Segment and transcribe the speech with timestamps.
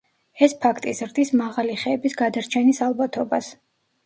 [0.45, 3.53] ეს ფაქტი ზრდის მაღალი ხეების გადარჩენის ალბათობას.